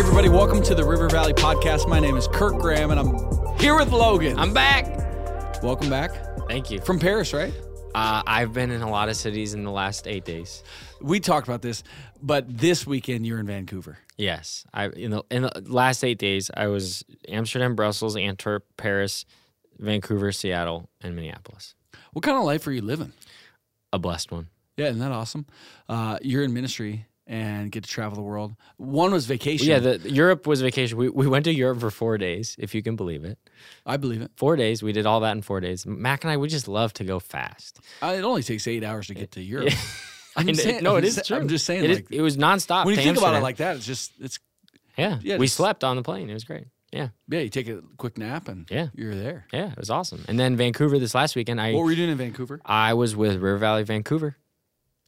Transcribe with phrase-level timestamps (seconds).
[0.00, 1.86] everybody, welcome to the River Valley Podcast.
[1.86, 4.38] My name is Kirk Graham, and I'm here with Logan.
[4.38, 4.86] I'm back.
[5.62, 6.10] welcome back
[6.48, 6.80] Thank you.
[6.80, 7.52] from Paris, right?
[7.94, 10.62] Uh, I've been in a lot of cities in the last eight days.
[11.02, 11.82] We talked about this,
[12.22, 13.98] but this weekend you're in Vancouver.
[14.16, 19.26] Yes, I in the in the last eight days I was Amsterdam, Brussels, Antwerp, Paris,
[19.78, 21.74] Vancouver, Seattle, and Minneapolis.
[22.14, 23.12] What kind of life are you living?
[23.92, 24.48] A blessed one.
[24.78, 25.44] Yeah, isn't that awesome?
[25.90, 28.56] Uh, you're in ministry and get to travel the world.
[28.76, 29.68] One was vacation.
[29.68, 30.98] Yeah, the Europe was vacation.
[30.98, 33.38] We we went to Europe for four days, if you can believe it.
[33.86, 34.32] I believe it.
[34.36, 34.82] Four days.
[34.82, 35.86] We did all that in four days.
[35.86, 37.78] Mac and I, we just love to go fast.
[38.02, 39.72] Uh, it only takes eight hours to get to Europe.
[40.36, 41.36] I'm just it- saying- no, I'm it just is true.
[41.36, 42.84] I'm just saying, It, is- like it was nonstop.
[42.84, 44.38] when you think about it like that, it's just it's
[44.98, 46.28] yeah, yeah, we just- slept on the plane.
[46.28, 46.66] It was great.
[46.92, 47.38] Yeah, yeah.
[47.38, 48.88] You take a quick nap and Yeah.
[48.94, 49.46] you're there.
[49.52, 50.24] yeah, it was awesome.
[50.26, 52.60] And then Vancouver this last weekend, I What were you doing in Vancouver?
[52.64, 54.36] I was with River Valley Vancouver.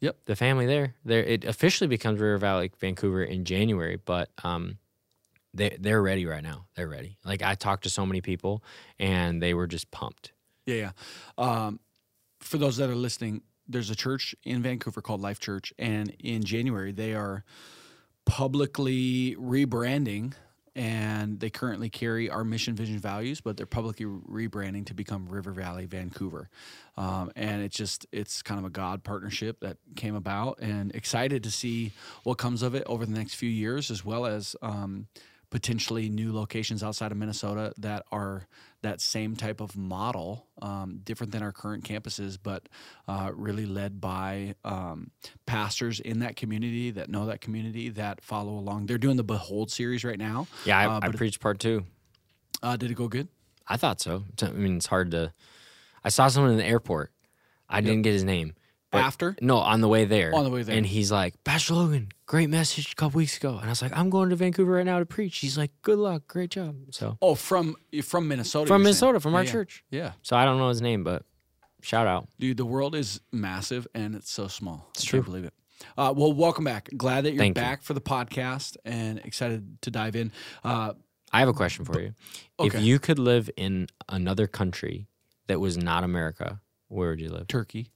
[0.03, 0.17] Yep.
[0.27, 0.95] The family there.
[1.05, 4.79] There it officially becomes River Valley Vancouver in January, but um
[5.55, 6.67] they they're ready right now.
[6.75, 7.17] They're ready.
[7.25, 8.63] Like I talked to so many people
[8.99, 10.33] and they were just pumped.
[10.67, 10.91] Yeah, yeah.
[11.39, 11.81] Um,
[12.41, 16.45] for those that are listening, there's a church in Vancouver called Life Church, and in
[16.45, 17.45] January they are
[18.27, 20.35] publicly rebranding,
[20.75, 25.53] and they currently carry our mission, vision, values, but they're publicly rebranding to become River
[25.53, 26.49] Valley Vancouver,
[26.97, 31.43] um, and it's just it's kind of a God partnership that came about, and excited
[31.45, 31.93] to see
[32.25, 34.57] what comes of it over the next few years, as well as.
[34.63, 35.07] Um,
[35.51, 38.47] potentially new locations outside of Minnesota that are
[38.83, 42.69] that same type of model, um, different than our current campuses, but
[43.09, 45.11] uh, really led by um,
[45.47, 48.87] pastors in that community that know that community that follow along.
[48.87, 50.47] They're doing the Behold series right now.
[50.65, 51.85] Yeah, I, Uh, I preached part two.
[52.63, 53.29] Uh, did it go good?
[53.67, 54.25] I thought so.
[54.43, 55.33] I mean, it's hard to.
[56.05, 57.13] I saw someone in the airport.
[57.69, 58.55] I didn't get his name.
[58.93, 59.35] But- After?
[59.41, 60.35] No, on the way there.
[60.35, 60.77] On the way there.
[60.77, 63.57] And he's like, Pastor Logan, great message a couple weeks ago.
[63.57, 65.39] And I was like, I'm going to Vancouver right now to preach.
[65.39, 66.77] He's like, good luck, great job.
[66.91, 68.67] So Oh, from from Minnesota.
[68.69, 69.13] from you're saying?
[69.13, 69.83] Minnesota, from our Yeah, church.
[69.91, 71.25] Yeah, So I don't know his name, but
[71.81, 72.29] shout out.
[72.39, 74.91] dude, the world is massive and it's so small.
[74.95, 75.21] It's true.
[75.21, 75.55] I can't believe it.
[75.97, 76.91] Uh, well, welcome back.
[76.95, 77.63] Glad that you're Thank you.
[77.63, 80.33] back for the podcast and excited to dive in.
[80.63, 80.93] Uh,
[81.33, 82.15] I have a question for you.
[82.61, 82.77] Okay.
[82.79, 85.09] If you could live in another country
[85.47, 87.47] that was not America, where would you live?
[87.49, 87.89] Turkey.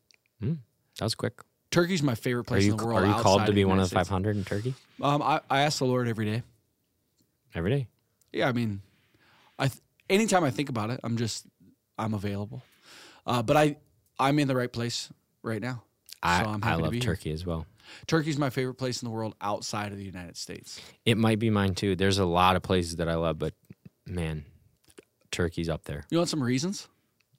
[0.98, 1.34] That was quick.
[1.70, 3.02] Turkey's my favorite place you in the world.
[3.02, 5.78] are you called to be one of the 500 in Turkey Um, I, I ask
[5.78, 6.42] the Lord every day.
[7.54, 7.86] every day?
[8.32, 8.80] Yeah, I mean,
[9.58, 11.46] I th- anytime I think about it, I'm just
[11.98, 12.62] I'm available.
[13.26, 13.76] Uh, but I
[14.18, 15.10] I'm in the right place
[15.42, 15.82] right now.
[16.22, 17.14] I, So I'm I happy to love be here.
[17.14, 17.66] Turkey as well.
[18.06, 20.80] Turkey's my favorite place in the world outside of the United States.
[21.04, 21.94] It might be mine too.
[21.96, 23.54] There's a lot of places that I love, but
[24.06, 24.44] man,
[25.30, 26.04] Turkey's up there.
[26.10, 26.88] You want some reasons?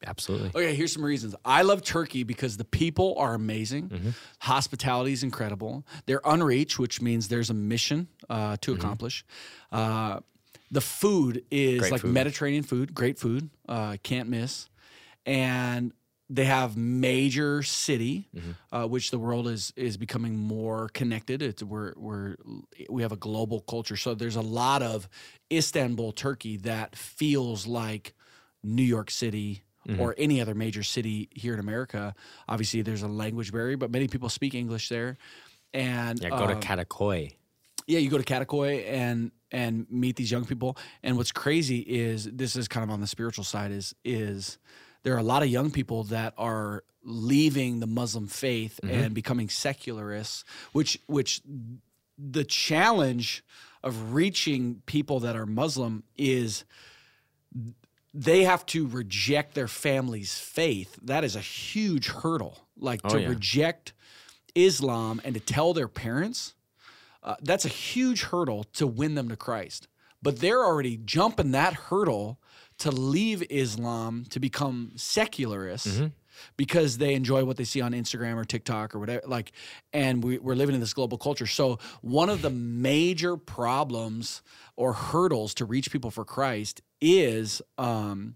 [0.05, 0.49] Absolutely.
[0.49, 1.35] Okay, here's some reasons.
[1.43, 3.89] I love Turkey because the people are amazing.
[3.89, 4.09] Mm-hmm.
[4.39, 5.85] Hospitality is incredible.
[6.05, 8.79] They're unreached, which means there's a mission uh, to Mm-hmm.
[8.79, 9.25] accomplish.
[9.71, 10.19] Uh,
[10.69, 12.13] the food is Great like food.
[12.13, 14.67] Mediterranean food, great food, uh, can't miss.
[15.25, 15.93] And
[16.29, 18.51] they have major city, Mm-hmm.
[18.75, 21.41] uh, which the world is is becoming more connected.
[21.41, 22.35] It's we're we're
[22.89, 25.07] we have a global culture, so there's a lot of
[25.51, 28.13] Istanbul, Turkey, that feels like
[28.63, 30.01] New York City Mm-hmm.
[30.01, 32.13] or any other major city here in America.
[32.49, 35.17] Obviously, there's a language barrier, but many people speak English there.
[35.73, 37.35] And Yeah, go to um, Kadıköy.
[37.87, 40.77] yeah, you go to Kadıköy and and meet these young people.
[41.03, 44.57] And what's crazy is this is kind of on the spiritual side is is
[45.03, 49.47] there are a lot of young people that are leaving the Muslim faith and becoming
[49.47, 50.43] secularists,
[50.73, 51.41] which which
[52.17, 53.43] the challenge
[53.83, 56.65] of reaching people that are Muslim is
[58.13, 60.97] they have to reject their family's faith.
[61.03, 62.57] That is a huge hurdle.
[62.79, 63.27] Like Oh, to yeah.
[63.29, 63.93] reject
[64.55, 66.53] Islam and to tell their parents,
[67.23, 69.87] uh, that's a huge hurdle to win them to Christ.
[70.21, 72.39] But they're already jumping that hurdle
[72.79, 76.01] to leave Islam to become secularists
[76.55, 79.21] because they enjoy what they see on Instagram or TikTok or whatever.
[79.25, 79.51] Like,
[79.93, 81.47] and we, we're living in this global culture.
[81.47, 84.41] So one of the major problems
[84.75, 88.35] or hurdles to reach people for Christ is um,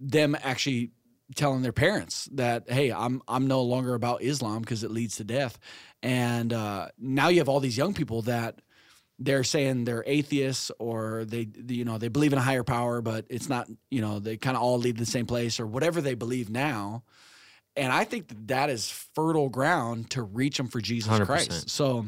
[0.00, 0.92] them actually
[1.34, 5.24] telling their parents that hey i'm i'm no longer about islam because it leads to
[5.24, 5.58] death
[6.02, 8.60] and uh, now you have all these young people that
[9.18, 13.24] they're saying they're atheists or they you know they believe in a higher power but
[13.28, 16.00] it's not you know they kind of all lead to the same place or whatever
[16.00, 17.02] they believe now.
[17.76, 21.26] And i think that that is fertile ground to reach them for jesus 100%.
[21.26, 21.70] christ.
[21.70, 22.06] so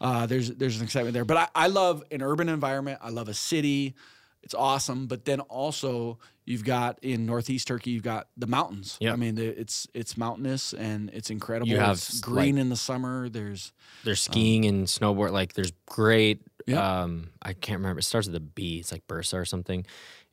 [0.00, 1.24] uh, there's there's an excitement there.
[1.24, 3.00] But I, I love an urban environment.
[3.02, 3.94] I love a city
[4.42, 9.12] it's awesome but then also you've got in northeast turkey you've got the mountains Yep.
[9.12, 12.68] i mean the, it's it's mountainous and it's incredible You have, it's green like- in
[12.70, 13.72] the summer there's
[14.04, 15.32] There's skiing and snowboard.
[15.32, 17.02] Like there's great Yeah.
[17.02, 17.98] Um, I can't remember.
[18.00, 18.78] It starts with a B.
[18.78, 19.84] It's like Bursa or something.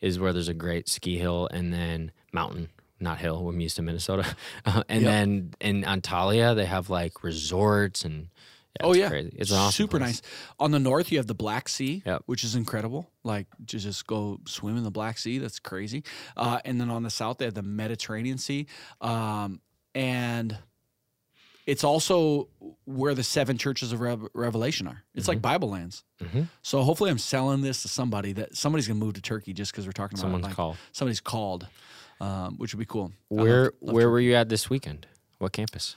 [0.02, 2.70] Is where there's a great ski hill and then mountain,
[3.00, 3.44] not hill.
[3.44, 4.24] When we used to Minnesota,
[4.66, 5.12] uh, and Yep.
[5.12, 8.30] then in Antalya they have like resorts and.
[8.82, 9.36] Oh it's yeah, crazy.
[9.38, 10.22] It's awesome super place.
[10.22, 10.22] nice.
[10.60, 12.24] On the north, you have the Black Sea, Yep.
[12.26, 13.10] which is incredible.
[13.24, 16.04] Like to just go swim in the Black Sea, that's crazy.
[16.36, 18.68] Uh, and then on the south, they have the Mediterranean Sea,
[19.02, 19.62] um,
[19.96, 20.58] and
[21.66, 22.48] it's also
[22.86, 25.04] where the seven churches of Rev- Revelation are.
[25.16, 26.04] It's like Bible lands.
[26.22, 26.48] Mhm.
[26.62, 29.86] So hopefully, I'm selling this to somebody that somebody's gonna move to Turkey just because
[29.86, 30.78] we're talking about Someone's like, called.
[30.94, 31.68] Somebody's called,
[32.22, 33.12] um, which would be cool.
[33.32, 34.12] I love- Where love where Turkey.
[34.12, 35.08] were you at this weekend?
[35.40, 35.96] What campus?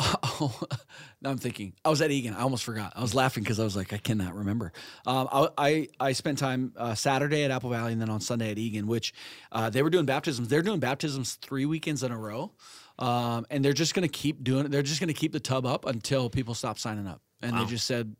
[0.00, 0.58] Oh,
[1.20, 1.74] now I'm thinking.
[1.84, 2.34] I was at Eagan.
[2.34, 2.92] I almost forgot.
[2.96, 4.72] I was laughing because I was like, I cannot remember.
[5.06, 8.50] Um, I, I I spent time uh, Saturday at Apple Valley and then on Sunday
[8.50, 9.12] at Eagan, which
[9.52, 10.48] uh, they were doing baptisms.
[10.48, 12.52] They're doing baptisms three weekends in a row,
[12.98, 14.70] um, and they're just going to keep doing it.
[14.70, 17.20] They're just going to keep the tub up until people stop signing up.
[17.42, 18.16] And they just said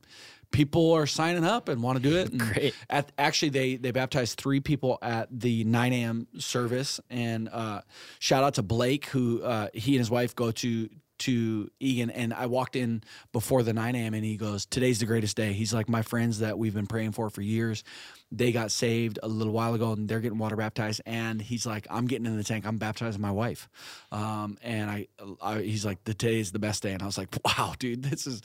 [0.50, 2.30] people are signing up and want to do it.
[2.30, 2.74] And Great.
[2.88, 6.26] At actually, they they baptized three people at the 9 a.m.
[6.38, 7.82] service, and uh,
[8.18, 10.88] shout out to Blake, who uh, he and his wife go to
[11.20, 13.02] to Eagan, and I walked in
[13.32, 14.14] before the 9 a.m.
[14.14, 17.12] and he goes, "Today's the greatest day." He's like, "My friends that we've been praying
[17.12, 17.84] for for years,
[18.32, 21.87] they got saved a little while ago, and they're getting water baptized." And he's like,
[21.90, 22.67] "I'm getting in the tank.
[22.67, 23.69] I'm baptizing my wife,"
[24.12, 25.08] um, and I,
[25.40, 28.02] I, he's like, "The day is the best day," and I was like, "Wow, dude,
[28.02, 28.43] this is."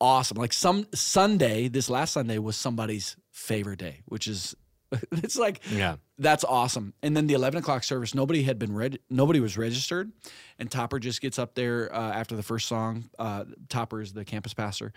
[0.00, 0.36] Awesome.
[0.36, 4.54] Like some Sunday, this last Sunday was somebody's favorite day, which is
[5.12, 5.96] it's like Yeah.
[6.18, 6.94] that's awesome.
[7.02, 10.12] And then the eleven o'clock service, nobody had been read, nobody was registered,
[10.58, 13.04] and Topper just gets up there uh, after the first song.
[13.18, 14.92] Uh, Topper is the campus pastor.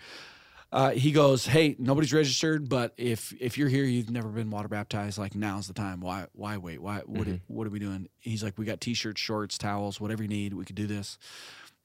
[0.70, 4.68] Uh, he goes, "Hey, nobody's registered, but if if you're here, you've never been water
[4.68, 5.16] baptized.
[5.18, 6.00] Like now's the time.
[6.00, 6.82] Why why wait?
[6.82, 10.22] Why what are- what are we doing?" He's like, "We got t-shirts, shorts, towels, whatever
[10.22, 10.52] you need.
[10.52, 11.16] We could do this."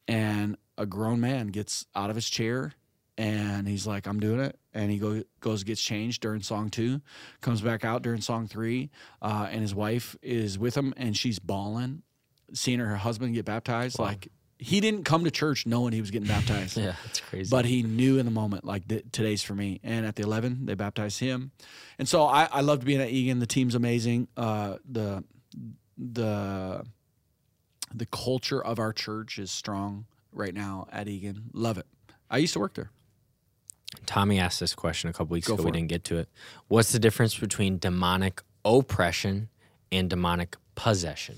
[0.06, 2.74] And a grown man gets out of his chair
[3.18, 4.57] and he's like, I'm doing it.
[4.74, 7.01] And he go, goes, gets changed during song two,
[7.42, 8.89] comes back out during song three.
[9.21, 12.01] Uh, and his wife is with him and she's bawling,
[12.54, 14.00] seeing her her husband get baptized.
[14.00, 16.77] Like, he didn't come to church knowing he was getting baptized.
[16.83, 17.50] Yeah, that's crazy.
[17.50, 19.80] But he knew in the moment, like today's for me.
[19.83, 21.51] And at the 11, they baptized him.
[22.00, 23.39] And so I, I loved being at Eagan.
[23.39, 24.27] The team's amazing.
[24.38, 25.24] Uh, the
[25.98, 26.83] the
[27.94, 31.50] the culture of our church is strong right now at Eagan.
[31.54, 31.86] Love it.
[32.30, 32.89] I used to work there.
[34.05, 35.63] Tommy asked this question a couple weeks Go ago.
[35.63, 35.73] We it.
[35.73, 36.29] didn't get to it.
[36.67, 39.50] What's the difference between demonic oppression
[39.91, 41.38] and demonic possession?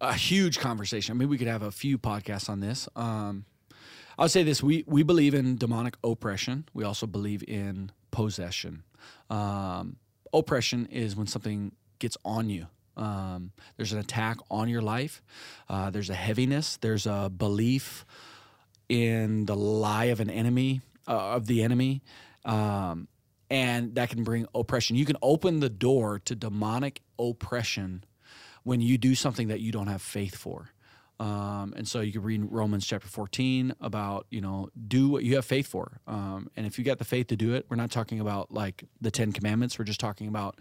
[0.00, 1.14] a huge conversation.
[1.14, 2.88] I mean, we could have a few podcasts on this.
[2.94, 3.44] Um,
[4.18, 6.68] I'll say this: we we believe in demonic oppression.
[6.72, 8.84] We also believe in possession.
[9.30, 9.96] Um,
[10.32, 12.66] oppression is when something gets on you.
[12.96, 15.20] Um, there's an attack on your life.
[15.68, 16.76] Uh, there's a heaviness.
[16.76, 18.04] There's a belief
[18.88, 22.02] in the lie of an enemy uh, of the enemy.
[22.44, 23.08] Um,
[23.50, 24.96] and that can bring oppression.
[24.96, 28.04] You can open the door to demonic oppression
[28.62, 30.70] when you do something that you don't have faith for.
[31.20, 35.36] Um, and so you can read Romans chapter 14 about, you know, do what you
[35.36, 36.00] have faith for.
[36.08, 38.84] Um, and if you got the faith to do it, we're not talking about like
[39.00, 39.78] the 10 commandments.
[39.78, 40.58] We're just talking about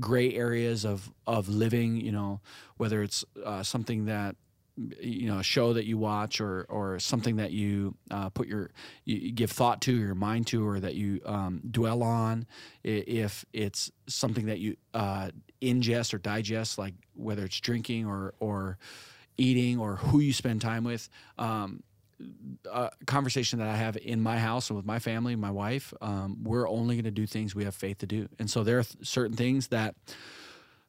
[0.00, 2.40] gray areas of, of living, you know,
[2.78, 4.34] whether it's uh, something that,
[4.76, 8.70] you know, a show that you watch or, or something that you uh, put your,
[9.04, 12.46] you, give thought to, your mind to, or that you um, dwell on.
[12.82, 15.30] If it's something that you uh,
[15.60, 18.78] ingest or digest, like whether it's drinking or, or
[19.36, 21.08] eating or who you spend time with.
[21.38, 21.82] Um,
[22.70, 26.38] a conversation that I have in my house and with my family, my wife, um,
[26.44, 28.28] we're only going to do things we have faith to do.
[28.38, 29.96] And so there are th- certain things that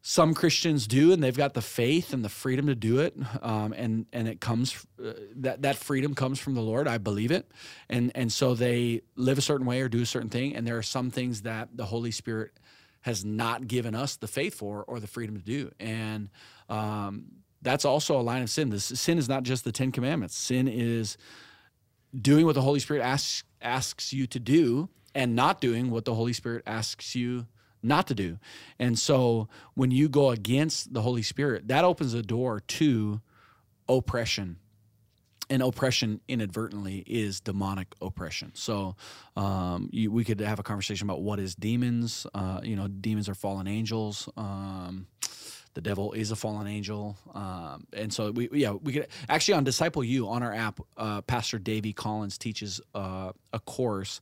[0.06, 3.72] some Christians do, and they've got the faith and the freedom to do it, um,
[3.72, 6.90] and and it comes uh, that that freedom comes from the Lord.
[6.90, 7.50] I believe it,
[7.90, 10.58] and and so they live a certain way or do a certain thing.
[10.58, 12.52] And there are some things that the Holy Spirit
[13.02, 16.30] has not given us the faith for or the freedom to do, and
[16.68, 17.28] um,
[17.62, 18.72] that's also a line of sin.
[18.72, 20.36] This sin is not just the Ten Commandments.
[20.36, 21.18] Sin is
[22.14, 26.14] doing what the Holy Spirit asks asks you to do and not doing what the
[26.14, 27.48] Holy Spirit asks you
[27.84, 28.40] not to do.
[28.80, 33.22] And so when you go against the Holy Spirit, that opens a door to
[33.88, 34.58] oppression.
[35.50, 38.52] And oppression inadvertently is demonic oppression.
[38.56, 38.96] So
[39.36, 42.26] um, you, we could have a conversation about what is demons.
[42.34, 44.30] Uh, you know, demons are fallen angels.
[44.38, 45.08] Um,
[45.74, 49.64] the devil is a fallen angel, um, and so we yeah we could actually on
[49.64, 54.22] Disciple U on our app, uh, Pastor Davey Collins teaches uh, a course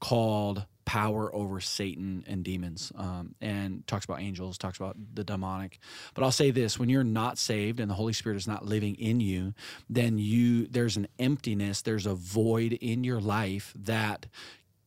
[0.00, 5.78] called Power Over Satan and Demons, um, and talks about angels, talks about the demonic.
[6.14, 8.94] But I'll say this: when you're not saved and the Holy Spirit is not living
[8.96, 9.54] in you,
[9.88, 14.26] then you there's an emptiness, there's a void in your life that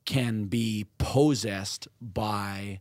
[0.05, 2.79] can be possessed by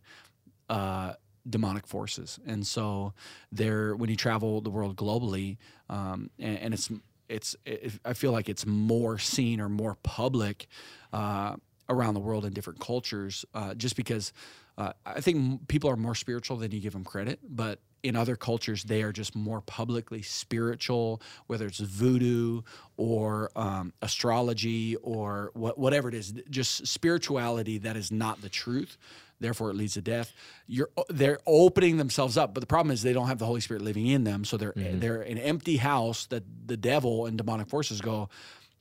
[0.71, 1.15] uh,
[1.49, 2.39] demonic forces.
[2.47, 3.13] And so
[3.51, 5.57] there, when you travel the world globally,
[5.89, 6.91] um, and, and, it's
[7.29, 10.69] it's it, I feel like it's more seen or more public
[11.13, 11.57] uh,
[11.89, 14.33] around the world in different cultures, uh, just because
[14.79, 18.37] uh, I think people are more spiritual than you give them credit, but in other
[18.37, 22.63] cultures, they are just more publicly spiritual, whether it's voodoo
[22.97, 28.97] or um, astrology or what, whatever it is, just spirituality that is not the truth.
[29.41, 30.33] Therefore, it leads to death.
[30.67, 33.83] You're they're opening themselves up, but the problem is they don't have the Holy Spirit
[33.83, 34.99] living in them, so they're mm-hmm.
[34.99, 38.31] they're an empty house that the devil and demonic forces go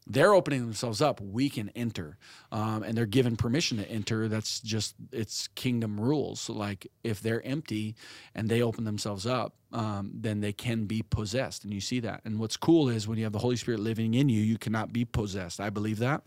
[0.08, 2.18] they're opening themselves up we can enter.
[2.52, 4.28] Um, and they're given permission to enter.
[4.28, 6.42] That's just it's kingdom rules.
[6.42, 7.96] So like if they're empty
[8.34, 11.66] and they open themselves up um, then they can be possessed.
[11.66, 12.22] And you see that.
[12.24, 14.94] And what's cool is when you have the holy spirit living in you you cannot
[14.94, 15.60] be possessed.
[15.60, 16.24] I believe that.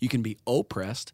[0.00, 1.12] You can be oppressed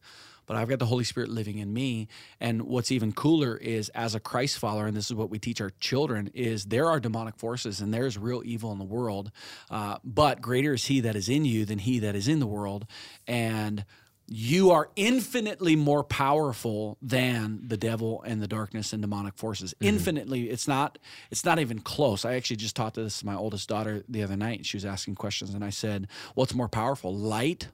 [0.48, 2.08] but I've got the Holy Spirit living in me.
[2.40, 5.60] And what's even cooler is as a Christ follower, and this is what we teach
[5.60, 9.30] our children, is there are demonic forces and there's real evil in the world.
[9.70, 12.46] Uh, but greater is he that is in you than he that is in the
[12.46, 12.86] world.
[13.26, 13.84] And
[14.30, 19.88] you are infinitely more powerful than the devil and the darkness and demonic forces mm-hmm.
[19.88, 20.98] infinitely it's not
[21.30, 24.36] it's not even close i actually just talked to this my oldest daughter the other
[24.36, 27.68] night and she was asking questions and i said what's more powerful light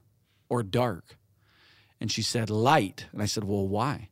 [0.47, 1.17] or dark
[1.99, 3.05] and she said, light.
[3.11, 4.09] And I said, well, why?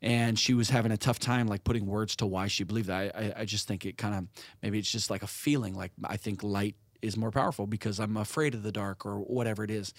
[0.00, 3.14] And she was having a tough time like putting words to why she believed that.
[3.14, 4.26] I, I, I just think it kind of,
[4.62, 8.16] maybe it's just like a feeling like I think light is more powerful because I'm
[8.16, 9.92] afraid of the dark or whatever it is.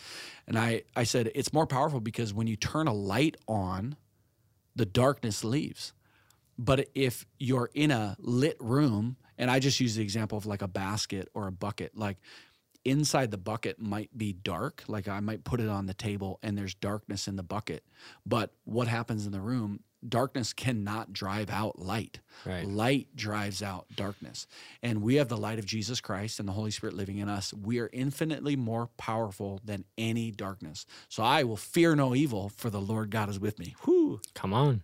[0.48, 3.98] And I, I said, it's more powerful because when you turn a light on,
[4.76, 5.94] the darkness leaves.
[6.58, 10.62] But if you're in a lit room, and I just use the example of like
[10.62, 12.18] a basket or a bucket, like
[12.86, 14.84] inside the bucket might be dark.
[14.88, 17.84] Like I might put it on the table and there's darkness in the bucket.
[18.26, 19.82] But what happens in the room?
[20.08, 22.20] Darkness cannot drive out light.
[22.46, 22.68] Right.
[22.68, 24.48] Light drives out darkness.
[24.82, 27.54] And we have the light of Jesus Christ and the Holy Spirit living in us.
[27.54, 30.86] We are infinitely more powerful than any darkness.
[31.08, 33.76] So I will fear no evil, for the Lord God is with me.
[33.86, 34.20] Whoo.
[34.34, 34.84] Come on.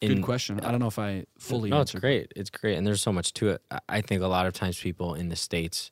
[0.00, 0.60] In, Good question.
[0.60, 1.68] I don't know if I fully.
[1.68, 1.98] No, answered.
[1.98, 2.32] it's great.
[2.34, 3.62] It's great, and there's so much to it.
[3.88, 5.90] I think a lot of times people in the states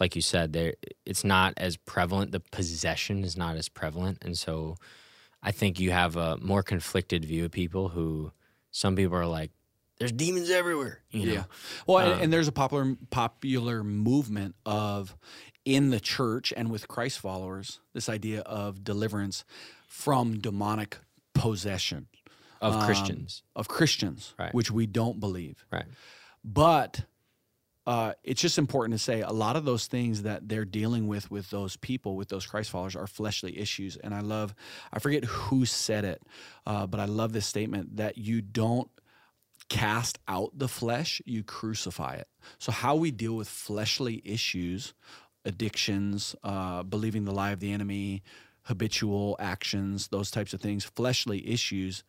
[0.00, 0.74] like you said, there
[1.04, 2.32] it's not as prevalent.
[2.32, 4.76] The possession is not as prevalent, and so
[5.42, 8.32] I think you have a more conflicted view of people who
[8.70, 9.50] some people are like,
[9.98, 11.32] "There's demons everywhere." You know?
[11.32, 11.44] Yeah.
[11.86, 15.16] Well, um, and, and there's a popular popular movement of
[15.64, 19.44] in the church and with Christ followers this idea of deliverance
[19.86, 20.98] from demonic
[21.34, 22.06] possession
[22.60, 24.54] of um, Christians of Christians, right.
[24.54, 25.64] which we don't believe.
[25.72, 25.86] Right.
[26.44, 27.04] But
[27.88, 31.30] uh, it's just important to say a lot of those things that they're dealing with
[31.30, 34.54] with those people with those christ followers are fleshly issues and i love
[34.92, 36.22] i forget who said it
[36.66, 38.90] uh, but i love this statement that you don't
[39.68, 42.28] cast out the flesh you crucify it.
[42.58, 44.94] So how we deal with fleshly issues
[45.44, 48.22] addictions uh, believing the lie of the enemy
[48.64, 52.04] habitual actions those types of things fleshly issues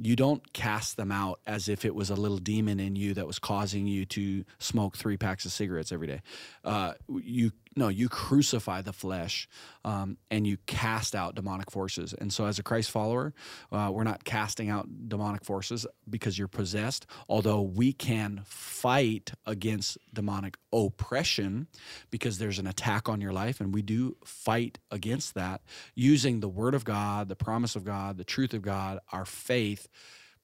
[0.00, 3.26] you don't cast them out as if it was a little demon in you that
[3.26, 6.20] was causing you to smoke three packs of cigarettes every day.
[6.64, 9.46] Uh, you no, you crucify the flesh
[9.84, 12.14] um, and you cast out demonic forces.
[12.14, 13.34] And so, as a Christ follower,
[13.70, 19.98] uh, we're not casting out demonic forces because you're possessed, although we can fight against
[20.12, 21.66] demonic oppression
[22.10, 23.60] because there's an attack on your life.
[23.60, 25.60] And we do fight against that
[25.94, 29.86] using the Word of God, the promise of God, the truth of God, our faith,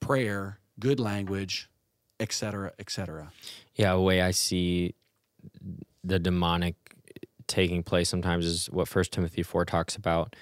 [0.00, 1.70] prayer, good language,
[2.20, 3.32] etc., etc.
[3.74, 4.94] Yeah, a way I see
[6.04, 6.91] the demonic
[7.46, 10.34] taking place sometimes is what First Timothy four talks about.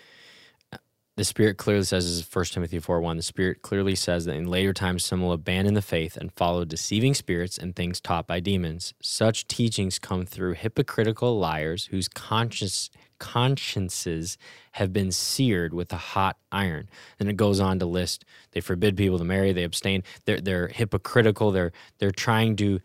[1.16, 3.18] The Spirit clearly says, is First Timothy four one.
[3.18, 6.64] The Spirit clearly says that in later times some will abandon the faith and follow
[6.64, 8.94] deceiving spirits and things taught by demons.
[9.02, 12.88] Such teachings come through hypocritical liars whose conscience
[13.18, 14.38] consciences
[14.72, 16.88] have been seared with a hot iron.
[17.18, 20.02] And it goes on to list they forbid people to marry, they abstain.
[20.24, 21.50] They're they're hypocritical.
[21.50, 22.80] They're they're trying to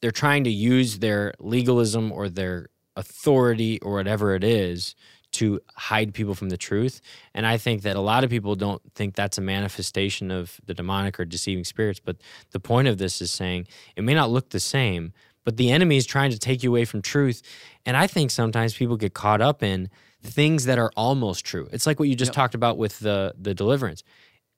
[0.00, 4.94] they're trying to use their legalism or their authority or whatever it is
[5.32, 7.00] to hide people from the truth.
[7.34, 10.74] And I think that a lot of people don't think that's a manifestation of the
[10.74, 12.00] demonic or deceiving spirits.
[12.00, 12.16] But
[12.50, 15.12] the point of this is saying it may not look the same,
[15.44, 17.42] but the enemy is trying to take you away from truth.
[17.86, 19.88] And I think sometimes people get caught up in
[20.22, 21.68] things that are almost true.
[21.72, 22.34] It's like what you just yep.
[22.34, 24.02] talked about with the the deliverance.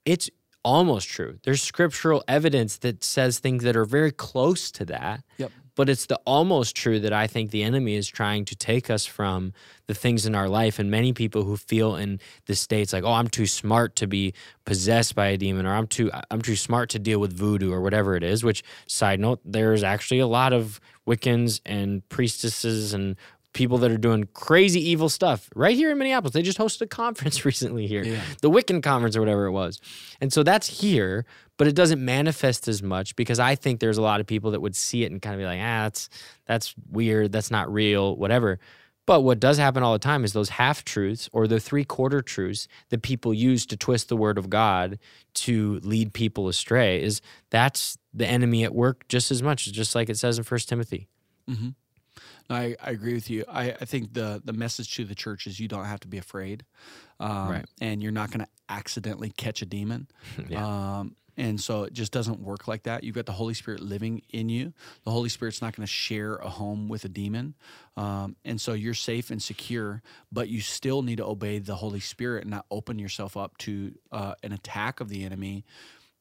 [0.05, 0.29] It's
[0.65, 1.39] almost true.
[1.45, 5.23] There's scriptural evidence that says things that are very close to that.
[5.39, 5.53] Yep.
[5.75, 9.07] But it's the almost true that I think the enemy is trying to take us
[9.07, 9.52] from
[9.87, 10.79] the things in our life.
[10.79, 14.35] And many people who feel in the states like, oh, I'm too smart to be
[14.64, 17.81] possessed by a demon, or I'm too I'm too smart to deal with voodoo or
[17.81, 18.45] whatever it is.
[18.45, 23.17] Which side note, there's actually a lot of Wiccans and priestesses and
[23.53, 26.33] people that are doing crazy evil stuff right here in Minneapolis.
[26.33, 28.21] They just hosted a conference recently here, Yeah.
[28.41, 29.81] the Wiccan conference or whatever it was.
[30.21, 31.27] And so that's here,
[31.59, 34.61] but it doesn't manifest as much because I think there's a lot of people that
[34.61, 36.09] would see it and kind of be like, ah, that's
[36.47, 38.59] that's weird, that's not real, whatever.
[39.05, 42.23] But what does happen all the time is those half truths or the three quarter
[42.23, 44.99] truths that people use to twist the word of God
[45.35, 50.09] to lead people astray is that's the enemy at work just as much, just like
[50.09, 51.09] it says in First Timothy.
[51.51, 51.71] Mm-hmm.
[52.51, 53.45] No, I, I agree with you.
[53.49, 56.19] I, I think the the message to the church is you don't have to be
[56.19, 56.65] afraid,
[57.21, 57.65] um, Right.
[57.81, 60.09] and you're not going to accidentally catch a demon.
[60.49, 60.99] Yeah.
[60.99, 63.05] Um, and so it just doesn't work like that.
[63.05, 64.75] You've got the Holy Spirit living in you.
[65.05, 67.55] The Holy Spirit's not going to share a home with a demon.
[67.97, 72.01] Um, and so you're safe and secure, but you still need to obey the Holy
[72.01, 75.65] Spirit and not open yourself up to uh, an attack of the enemy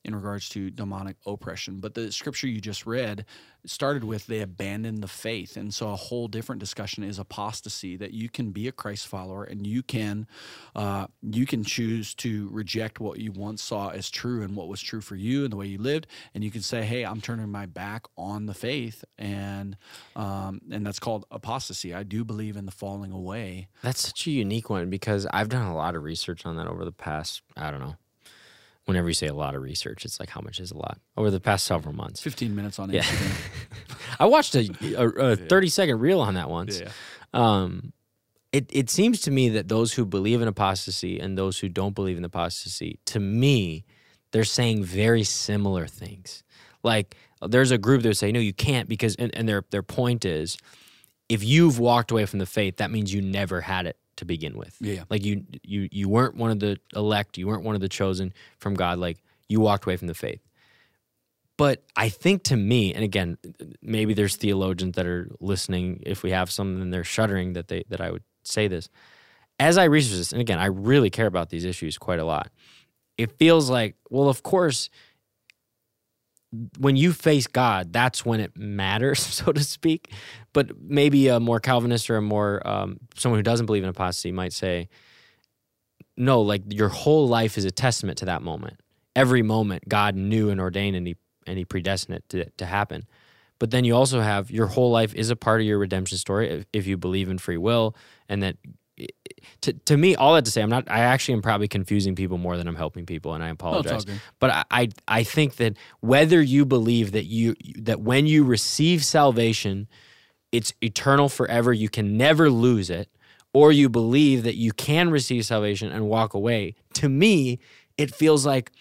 [0.03, 1.79] in regards to demonic oppression.
[1.79, 3.25] But the scripture you just read
[3.65, 5.55] started with they abandoned the faith.
[5.55, 9.43] And so a whole different discussion is apostasy that you can be a Christ follower
[9.43, 10.27] and you can
[10.75, 14.81] uh, you can choose to reject what you once saw as true and what was
[14.81, 16.07] true for you and the way you lived.
[16.33, 19.03] And you can say, hey, I'm turning my back on the faith.
[19.17, 19.77] And
[20.15, 21.93] um, and that's called apostasy.
[21.93, 23.67] I do believe in the falling away.
[23.83, 26.83] That's such a unique one because I've done a lot of research on that over
[26.85, 27.95] the past, I don't know.
[28.91, 30.99] Whenever you say a lot of research, it's like how much is a lot?
[31.17, 32.21] Over the past several months.
[32.21, 33.01] 15 minutes on Yeah.
[33.03, 33.97] Instagram.
[34.19, 36.81] I watched a, a, a 30 second reel on that once.
[37.33, 37.93] Um,
[38.51, 41.95] it, it seems to me that those who believe in apostasy and those who don't
[41.95, 43.85] believe in apostasy, to me,
[44.31, 46.43] they're saying very similar things.
[46.83, 49.83] Like there's a group that would say, no, you can't because, and, and their, their
[49.83, 50.57] point is,
[51.29, 54.55] if you've walked away from the faith, that means you never had it to begin
[54.55, 54.77] with.
[54.79, 55.03] Yeah.
[55.09, 58.33] Like you, you, you weren't one of the elect, you weren't one of the chosen
[58.59, 58.99] from God.
[58.99, 59.17] Like
[59.49, 60.41] you walked away from the faith.
[61.57, 63.37] But I think to me, and again,
[63.81, 66.01] maybe there's theologians that are listening.
[66.05, 68.89] If we have some, and they're shuddering that they that I would say this.
[69.59, 72.49] As I research this, and again, I really care about these issues quite a lot.
[73.17, 74.89] It feels like, well, of course,
[76.79, 80.11] when you face God, that's when it matters, so to speak.
[80.53, 84.31] But maybe a more Calvinist or a more um, someone who doesn't believe in apostasy
[84.31, 84.89] might say,
[86.17, 88.79] no, like your whole life is a testament to that moment.
[89.15, 91.15] Every moment God knew and ordained and he
[91.47, 93.05] and he predestined it to, to happen.
[93.57, 96.49] But then you also have your whole life is a part of your redemption story
[96.49, 97.95] if, if you believe in free will
[98.29, 98.57] and that
[99.61, 102.37] to, to me all that to say I'm not I actually am probably confusing people
[102.37, 104.05] more than I'm helping people and I apologize.
[104.05, 104.21] good.
[104.39, 109.03] But I, I I think that whether you believe that you that when you receive
[109.03, 109.87] salvation,
[110.51, 113.09] it's eternal forever, you can never lose it,
[113.53, 116.75] or you believe that you can receive salvation and walk away.
[116.95, 117.59] To me,
[117.97, 118.71] it feels like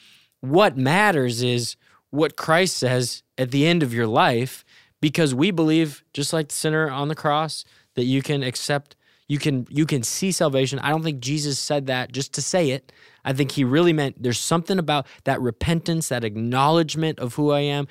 [0.40, 1.76] what matters is
[2.10, 4.64] what Christ says at the end of your life,
[5.00, 8.96] because we believe, just like the sinner on the cross, that you can accept
[9.30, 10.80] you can you can see salvation.
[10.80, 12.90] I don't think Jesus said that just to say it.
[13.24, 17.60] I think he really meant there's something about that repentance, that acknowledgement of who I
[17.60, 17.86] am.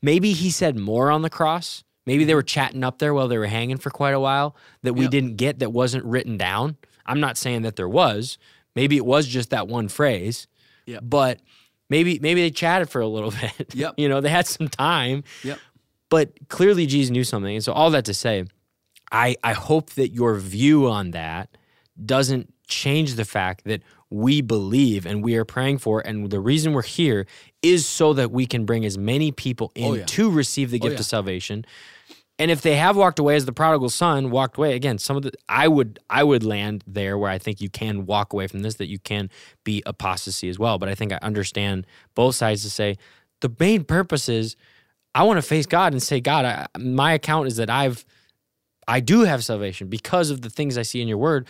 [0.00, 1.82] Maybe he said more on the cross.
[2.06, 4.94] Maybe they were chatting up there while they were hanging for quite a while that
[4.94, 5.10] we Yep.
[5.10, 6.76] didn't get that wasn't written down.
[7.04, 8.38] I'm not saying that there was.
[8.76, 10.46] Maybe it was just that one phrase.
[10.86, 11.02] Yep.
[11.04, 11.40] But
[11.88, 13.74] maybe maybe they chatted for a little bit.
[13.74, 13.94] Yep.
[13.96, 15.24] you know, they had some time.
[15.42, 15.58] Yep.
[16.10, 17.56] But clearly Jesus knew something.
[17.56, 18.44] And so all that to say,
[19.12, 21.56] I, I hope that your view on that
[22.04, 26.00] doesn't change the fact that we believe and we are praying for.
[26.00, 27.26] And the reason we're here
[27.62, 30.04] is so that we can bring as many people oh, in Oh, yeah.
[30.06, 31.00] to receive the Oh, gift yeah.
[31.00, 31.64] of salvation.
[32.38, 35.22] And if they have walked away as the prodigal son walked away, again, some of
[35.24, 38.60] the I would I would land there where I think you can walk away from
[38.60, 39.28] this, that you can
[39.62, 40.78] be apostasy as well.
[40.78, 42.96] But I think I understand both sides to say
[43.40, 44.56] the main purpose is
[45.14, 48.06] I want to face God and say, God, I, my account is that I've
[48.90, 51.46] I do have salvation because of the things I see in your word.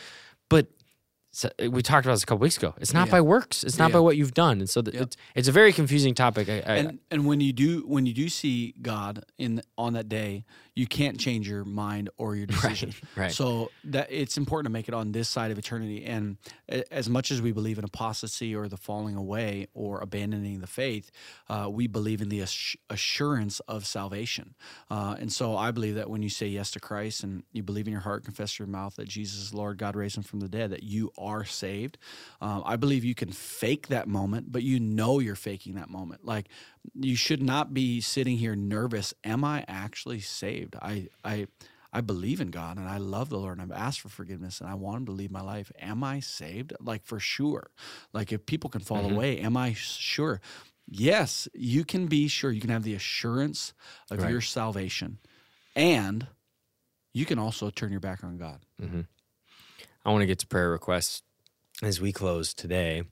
[1.33, 2.75] So- we talked about this a couple weeks ago.
[2.79, 3.13] It's not Yeah.
[3.13, 3.63] by works.
[3.63, 3.95] It's not Yeah.
[3.95, 4.59] by what you've done.
[4.61, 5.03] And so the, Yep.
[5.03, 6.49] it's it's a very confusing topic.
[6.49, 10.09] I, I, and and when you do when you do see God in on that
[10.09, 12.47] day, you can't change your mind or your
[12.87, 12.95] decision.
[13.17, 13.31] right.
[13.33, 16.05] So that it's important to make it on this side of eternity.
[16.05, 16.37] And
[16.91, 21.11] as much as we believe in apostasy or the falling away or abandoning the faith,
[21.49, 24.55] uh, we believe in the assu- assurance of salvation.
[24.91, 27.87] Uh, and so I believe that when you say yes to Christ and you believe
[27.87, 30.49] in your heart, confess your mouth that Jesus is Lord, God raised him from the
[30.49, 31.99] dead, that you are saved.
[32.41, 36.25] Um, I believe you can fake that moment, but you know you're faking that moment.
[36.25, 36.49] Like
[36.95, 39.15] you should not be sitting here nervous.
[39.25, 40.77] Am I actually saved?
[40.81, 41.47] I I
[41.93, 44.71] I believe in God and I love the Lord and I've asked for forgiveness and
[44.71, 45.73] I want Him to lead my life.
[45.81, 46.73] Am I saved?
[46.81, 47.71] Like for sure.
[48.13, 49.13] Like if people can fall Mhm.
[49.13, 50.41] away, am I sure?
[50.89, 52.51] Yes, you can be sure.
[52.51, 53.75] You can have the assurance
[54.11, 54.31] of Right.
[54.31, 55.19] your salvation,
[55.77, 56.27] and
[57.13, 58.61] you can also turn your back on God.
[58.81, 59.03] hmm
[60.05, 61.23] I want to get to prayer requests
[61.83, 63.03] as we close today.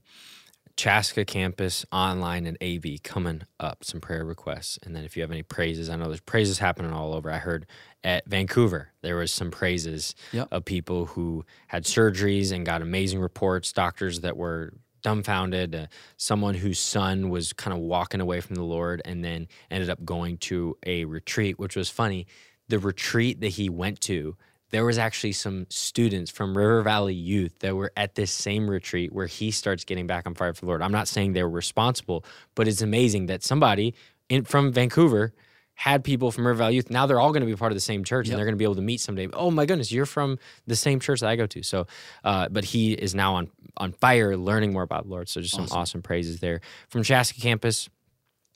[0.77, 3.83] Chaska campus online and AV coming up.
[3.83, 6.93] Some prayer requests, and then if you have any praises, I know there's praises happening
[6.93, 7.33] all over.
[7.33, 7.67] I heard
[8.05, 10.49] at Vancouver there was some praises Yep.
[10.53, 13.73] of people who had surgeries and got amazing reports.
[13.73, 14.73] Doctors that were
[15.03, 15.75] dumbfounded.
[15.75, 19.91] Uh, someone whose son was kind of walking away from the Lord and then ended
[19.91, 22.27] up going to a retreat, which was funny.
[22.69, 24.37] The retreat that he went to
[24.71, 29.13] there was actually some students from River Valley Youth that were at this same retreat
[29.13, 30.83] where he starts getting back on fire for the Lord.
[30.83, 33.95] I'm not saying they were responsible, but it's amazing that somebody
[34.29, 35.33] in from Vancouver
[35.75, 36.91] had people from River Valley Youth.
[36.91, 38.33] Now they're all going to be part of the same church Yep.
[38.33, 39.29] and they're going to be able to meet someday.
[39.33, 41.63] Oh my goodness, you're from the same church that I go to.
[41.63, 41.87] So,
[42.25, 45.29] uh, but he is now on on fire, learning more about the Lord.
[45.29, 45.79] So just some Awesome.
[45.79, 47.89] awesome praises there from Chaska campus.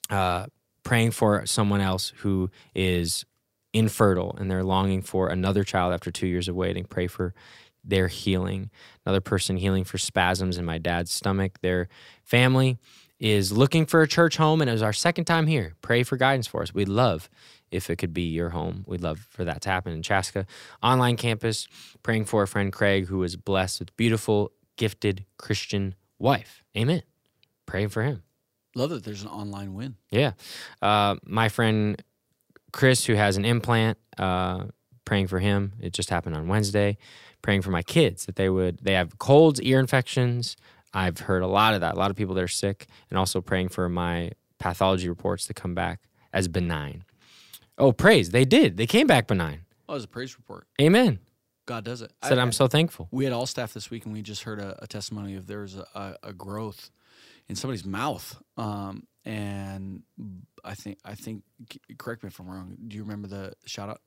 [0.09, 0.47] Uh,
[0.83, 3.23] praying for someone else who is
[3.73, 6.85] infertile and they're longing for another child after two years of waiting.
[6.85, 7.33] Pray for
[7.83, 8.69] their healing.
[9.05, 11.59] Another person healing for spasms in my dad's stomach.
[11.61, 11.89] Their
[12.23, 12.77] family
[13.19, 15.75] is looking for a church home and it was our second time here.
[15.81, 16.73] Pray for guidance for us.
[16.73, 17.29] We'd love
[17.71, 18.83] if it could be your home.
[18.87, 20.45] We'd love for that to happen in Chaska.
[20.81, 21.67] Online campus,
[22.03, 26.63] praying for a friend Craig who was blessed with beautiful, gifted Christian wife.
[26.77, 27.03] Amen.
[27.65, 28.23] Praying for him.
[28.75, 29.95] Love that there's an online win.
[30.09, 30.33] Yeah.
[30.81, 32.01] Uh, my friend
[32.73, 34.65] Chris, who has an implant, uh,
[35.05, 35.73] praying for him.
[35.79, 36.97] It just happened on Wednesday.
[37.41, 40.55] Praying for my kids that they would, they have colds, ear infections.
[40.93, 43.41] I've heard a lot of that, a lot of people that are sick, and also
[43.41, 45.99] praying for my pathology reports to come back
[46.31, 47.03] as benign.
[47.77, 48.29] Oh, praise.
[48.29, 48.77] They did.
[48.77, 49.65] They came back benign.
[49.89, 50.67] Oh, it's a praise report.
[50.79, 51.19] Amen.
[51.65, 52.11] God does it.
[52.21, 53.09] I said, I- I'm so thankful.
[53.11, 55.59] We had all staff this week, and we just heard a, a testimony of there
[55.61, 56.91] was a, a, a growth
[57.49, 60.03] in somebody's mouth, um, and
[60.63, 61.43] I think I think
[61.97, 62.77] correct me if I'm wrong.
[62.87, 64.01] Do you remember the shout out?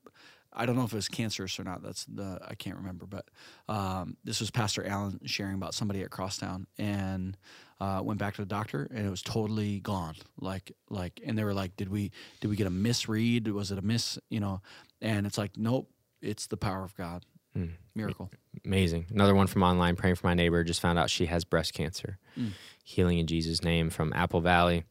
[0.53, 1.83] I don't know if it was cancerous or not.
[1.83, 3.25] That's the I can't remember, but
[3.69, 7.37] um, this was Pastor Allen sharing about somebody at Crosstown and
[7.79, 10.15] uh, went back to the doctor and it was totally gone.
[10.39, 13.47] Like like, and they were like, "Did we did we get a misread?
[13.49, 14.17] Was it a miss?
[14.29, 14.61] You know?"
[15.01, 15.91] And it's like, nope,
[16.23, 17.23] it's the power of God,
[17.55, 17.73] Mm.
[17.93, 18.31] miracle.
[18.65, 19.05] Amazing.
[19.11, 20.63] Another one from online, praying for my neighbor.
[20.63, 22.17] Just found out she has breast cancer.
[22.35, 22.53] Mm.
[22.83, 24.85] Healing in Jesus' name from Apple Valley.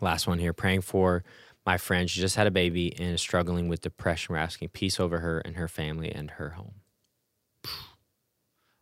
[0.00, 1.24] Last one here, praying for
[1.64, 2.08] my friend.
[2.08, 4.34] She just had a baby and is struggling with depression.
[4.34, 6.74] We're asking peace over her and her family and her home.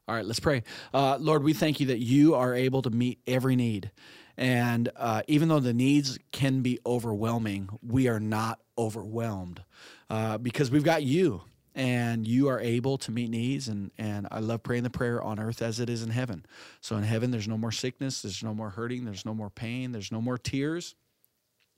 [0.07, 0.62] All right, let's pray.
[0.93, 3.90] Uh, Lord, we thank you that you are able to meet every need.
[4.37, 9.62] And uh, even though the needs can be overwhelming, we are not overwhelmed
[10.11, 11.43] uh, because we've got you
[11.74, 13.68] and you are able to meet needs.
[13.68, 16.46] And, and I love praying the prayer on earth as it is in heaven.
[16.80, 19.92] So in heaven, there's no more sickness, there's no more hurting, there's no more pain,
[19.92, 20.94] there's no more tears.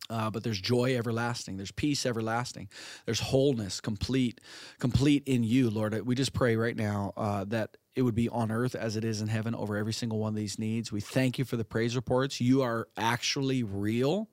[0.08, 1.56] Uh, but there's joy everlasting.
[1.56, 2.68] There's peace everlasting.
[3.06, 4.40] There's wholeness, complete,
[4.78, 6.00] complete in you, Lord.
[6.06, 9.20] We just pray right now uh, that it would be on earth as it is
[9.20, 10.92] in heaven over every single one of these needs.
[10.92, 12.40] We thank you for the praise reports.
[12.40, 14.28] You are actually real,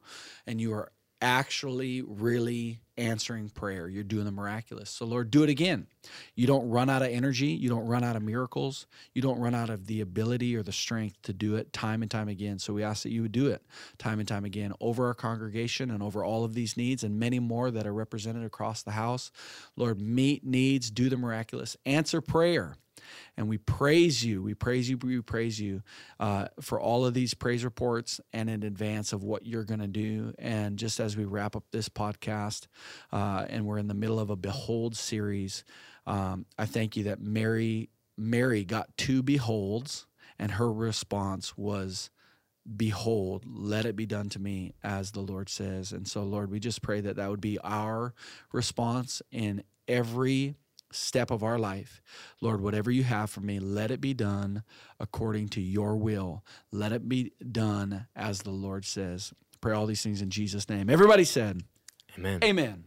[0.45, 3.87] and you are actually really answering prayer.
[3.87, 4.89] You're doing the miraculous.
[4.89, 5.87] So, Lord, do it again.
[6.35, 7.47] You don't run out of energy.
[7.47, 8.87] You don't run out of miracles.
[9.13, 12.11] You don't run out of the ability or the strength to do it time and
[12.11, 12.59] time again.
[12.59, 13.63] So, we ask that you would do it
[13.97, 17.39] time and time again over our congregation and over all of these needs and many
[17.39, 19.31] more that are represented across the house.
[19.75, 22.75] Lord, meet needs, do the miraculous, answer prayer.
[23.37, 24.41] And we praise you.
[24.41, 24.97] We praise you.
[24.97, 25.81] We praise you
[26.19, 29.87] uh, for all of these praise reports and in advance of what you're going to
[29.87, 30.33] do.
[30.37, 32.67] And just as we wrap up this podcast,
[33.11, 35.63] uh, and we're in the middle of a Behold series,
[36.05, 40.05] um, I thank you that Mary Mary got two beholds,
[40.37, 42.11] and her response was,
[42.77, 46.59] "Behold, let it be done to me as the Lord says." And so, Lord, we
[46.59, 48.13] just pray that that would be our
[48.51, 50.55] response in every
[50.93, 52.01] step of our life.
[52.41, 54.63] Lord, whatever you have for me, let it be done
[54.99, 56.43] according to your will.
[56.71, 59.33] Let it be done as the Lord says.
[59.61, 60.89] Pray all these things in Jesus' name.
[60.89, 61.63] Everybody said,
[62.17, 62.39] Amen.
[62.43, 62.83] Amen.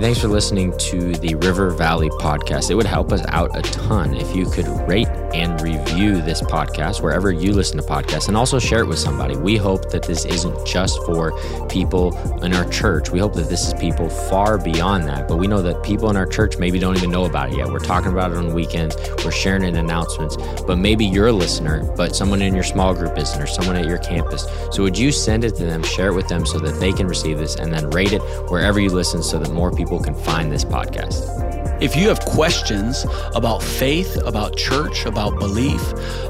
[0.00, 2.70] Thanks for listening to the River Valley podcast.
[2.70, 7.02] It would help us out a ton if you could rate and review this podcast
[7.02, 9.36] wherever you listen to podcasts and also share it with somebody.
[9.36, 11.32] We hope that this isn't just for
[11.68, 13.10] people in our church.
[13.10, 15.26] We hope that this is people far beyond that.
[15.26, 17.68] But we know that people in our church maybe don't even know about it yet.
[17.68, 20.36] We're talking about it on weekends, we're sharing it in announcements.
[20.62, 23.86] But maybe you're a listener, but someone in your small group isn't, or someone at
[23.86, 24.46] your campus.
[24.70, 27.08] So would you send it to them, share it with them so that they can
[27.08, 30.52] receive this, and then rate it wherever you listen so that more people can find
[30.52, 31.48] this podcast?
[31.80, 35.80] If you have questions about faith, about church, about belief,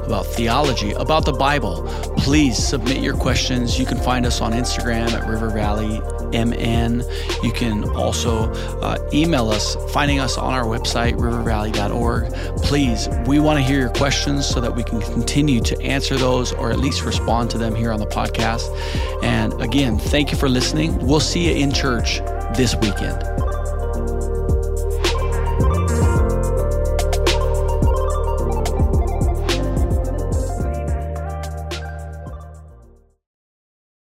[0.05, 1.83] about theology, about the Bible,
[2.17, 3.77] please submit your questions.
[3.77, 5.99] You can find us on Instagram at River Valley
[6.31, 7.03] MN.
[7.41, 12.31] You can also uh, email us, finding us on our website, rivervalley.org.
[12.61, 16.53] Please, we want to hear your questions so that we can continue to answer those
[16.53, 18.69] or at least respond to them here on the podcast.
[19.23, 20.95] And again, thank you for listening.
[21.05, 22.19] We'll see you in church
[22.55, 23.48] this weekend.